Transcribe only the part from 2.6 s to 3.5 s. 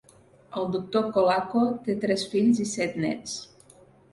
i set néts.